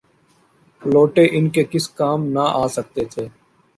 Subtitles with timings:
[0.81, 3.25] لوٹے ان کے کسی کام نہ آ سکتے تھے۔